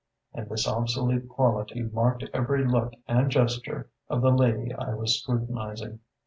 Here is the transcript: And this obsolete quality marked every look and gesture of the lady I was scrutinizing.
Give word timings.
And 0.33 0.49
this 0.49 0.67
obsolete 0.67 1.29
quality 1.29 1.83
marked 1.83 2.23
every 2.33 2.65
look 2.67 2.93
and 3.07 3.29
gesture 3.29 3.91
of 4.09 4.23
the 4.23 4.31
lady 4.31 4.73
I 4.73 4.95
was 4.95 5.21
scrutinizing. 5.21 5.99